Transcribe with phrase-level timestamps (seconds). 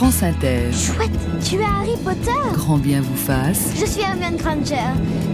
[0.00, 0.72] France Inter.
[0.72, 1.10] Chouette,
[1.44, 3.70] tu es Harry Potter Grand bien vous fasse.
[3.78, 4.76] Je suis Hermione Granger.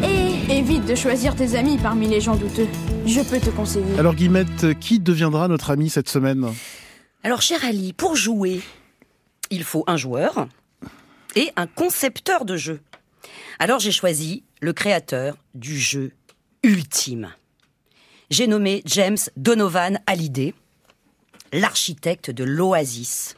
[0.03, 0.59] Et...
[0.59, 2.67] Évite de choisir tes amis parmi les gens douteux.
[3.07, 3.97] Je peux te conseiller.
[3.97, 6.53] Alors Guillemette, qui deviendra notre ami cette semaine?
[7.23, 8.61] Alors, cher Ali, pour jouer,
[9.51, 10.49] il faut un joueur
[11.37, 12.81] et un concepteur de jeu.
[13.61, 16.11] Alors, j'ai choisi le créateur du jeu
[16.65, 17.29] ultime.
[18.31, 20.55] J'ai nommé James Donovan Hallyday,
[21.53, 23.37] l'architecte de l'Oasis,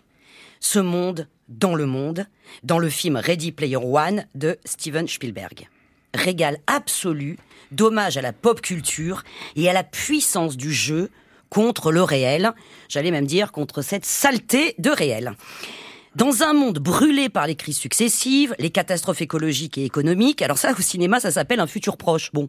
[0.61, 2.27] ce monde dans le monde,
[2.63, 5.69] dans le film Ready Player One de Steven Spielberg.
[6.15, 7.39] Régal absolu,
[7.71, 9.23] dommage à la pop culture
[9.57, 11.11] et à la puissance du jeu
[11.51, 12.53] contre le réel,
[12.89, 15.33] j'allais même dire contre cette saleté de réel.
[16.15, 20.73] Dans un monde brûlé par les crises successives, les catastrophes écologiques et économiques, alors ça
[20.73, 22.33] au cinéma ça s'appelle un futur proche.
[22.33, 22.49] Bon,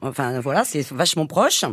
[0.00, 1.64] enfin voilà, c'est vachement proche.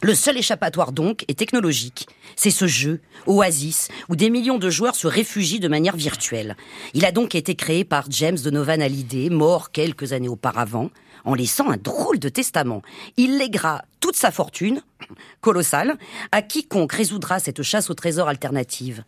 [0.00, 2.06] Le seul échappatoire donc est technologique.
[2.36, 6.56] C'est ce jeu, Oasis, où des millions de joueurs se réfugient de manière virtuelle.
[6.94, 10.90] Il a donc été créé par James Donovan Hallyday, mort quelques années auparavant,
[11.24, 12.80] en laissant un drôle de testament.
[13.16, 14.82] Il lèguera toute sa fortune,
[15.40, 15.98] colossale,
[16.30, 19.02] à quiconque résoudra cette chasse au trésor alternative.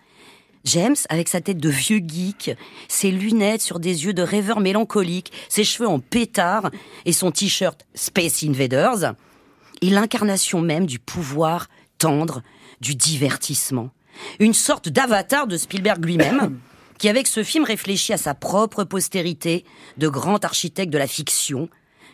[0.65, 2.57] James, avec sa tête de vieux geek,
[2.89, 6.71] ses lunettes sur des yeux de rêveur mélancolique, ses cheveux en pétard
[7.07, 9.15] et son t-shirt Space Invaders,
[9.83, 12.43] est l'incarnation même du pouvoir tendre,
[12.81, 13.91] du divertissement.
[14.39, 16.59] Une sorte d'avatar de Spielberg lui-même,
[16.99, 19.65] qui avec ce film réfléchit à sa propre postérité
[19.97, 21.69] de grand architecte de la fiction,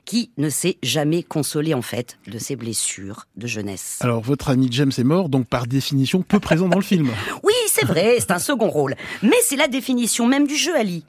[0.04, 3.98] qui ne s'est jamais consolé en fait de ses blessures de jeunesse.
[4.00, 7.10] Alors votre ami James est mort, donc par définition peu présent dans le film.
[7.42, 8.94] Oui, c'est vrai, c'est un second rôle.
[9.22, 11.04] Mais c'est la définition même du jeu, Ali.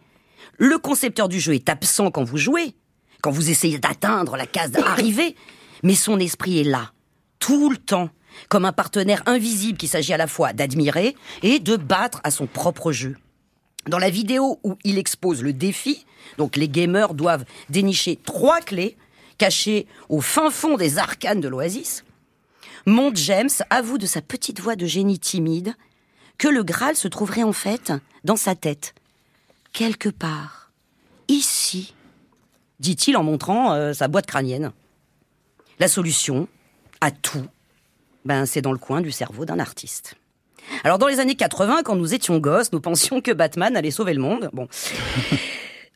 [0.57, 2.75] Le concepteur du jeu est absent quand vous jouez,
[3.21, 5.35] quand vous essayez d'atteindre la case d'arrivée,
[5.83, 6.91] mais son esprit est là,
[7.39, 8.09] tout le temps,
[8.49, 12.47] comme un partenaire invisible qu'il s'agit à la fois d'admirer et de battre à son
[12.47, 13.15] propre jeu.
[13.87, 16.05] Dans la vidéo où il expose le défi,
[16.37, 18.97] donc les gamers doivent dénicher trois clés
[19.37, 22.03] cachées au fin fond des arcanes de l'Oasis,
[22.85, 25.73] Mont James avoue de sa petite voix de génie timide
[26.37, 27.91] que le Graal se trouverait en fait
[28.23, 28.93] dans sa tête,
[29.73, 30.71] quelque part,
[31.27, 31.93] ici,
[32.79, 34.71] dit-il en montrant euh, sa boîte crânienne.
[35.79, 36.47] La solution
[37.01, 37.45] à tout,
[38.25, 40.15] ben, c'est dans le coin du cerveau d'un artiste.
[40.83, 44.13] Alors dans les années 80, quand nous étions gosses, nous pensions que Batman allait sauver
[44.13, 44.49] le monde.
[44.53, 44.67] Bon.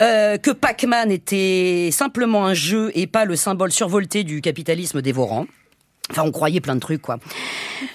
[0.01, 5.45] Euh, que Pac-Man était simplement un jeu et pas le symbole survolté du capitalisme dévorant.
[6.11, 7.19] Enfin, on croyait plein de trucs, quoi.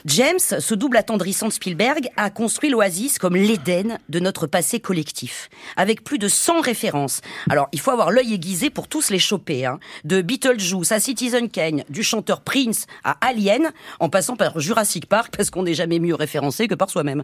[0.06, 5.50] James, ce double attendrissant de Spielberg, a construit l'Oasis comme l'Éden de notre passé collectif,
[5.76, 7.20] avec plus de 100 références.
[7.50, 9.78] Alors, il faut avoir l'œil aiguisé pour tous les choper, hein.
[10.04, 15.34] De Beetlejuice à Citizen Kane, du chanteur Prince à Alien, en passant par Jurassic Park,
[15.36, 17.22] parce qu'on n'est jamais mieux référencé que par soi-même.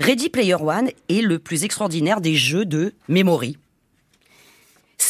[0.00, 3.58] Ready Player One est le plus extraordinaire des jeux de memory.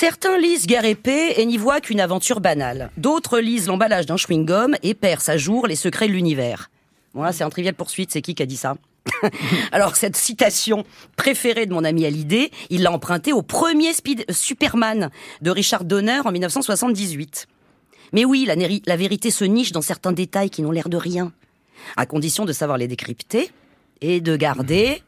[0.00, 2.90] Certains lisent Guerre épée et n'y voient qu'une aventure banale.
[2.96, 6.70] D'autres lisent l'emballage d'un chewing-gum et percent à jour les secrets de l'univers.
[7.12, 8.76] Voilà, c'est un trivial poursuite, c'est qui qui a dit ça
[9.72, 15.10] Alors, cette citation préférée de mon ami Hallyday, il l'a empruntée au premier speed Superman
[15.42, 17.46] de Richard Donner en 1978.
[18.14, 18.48] Mais oui,
[18.86, 21.30] la vérité se niche dans certains détails qui n'ont l'air de rien,
[21.98, 23.50] à condition de savoir les décrypter
[24.00, 25.02] et de garder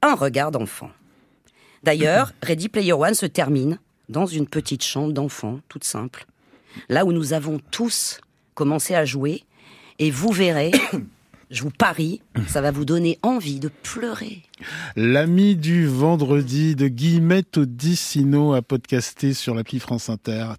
[0.00, 0.88] un regard d'enfant.
[1.82, 6.26] D'ailleurs, Ready Player One se termine dans une petite chambre d'enfant, toute simple,
[6.88, 8.20] là où nous avons tous
[8.54, 9.44] commencé à jouer,
[9.98, 10.70] et vous verrez,
[11.50, 14.42] je vous parie, ça va vous donner envie de pleurer.
[14.96, 20.52] L'ami du vendredi de Guillemette Odissino à podcaster sur l'appli France Inter.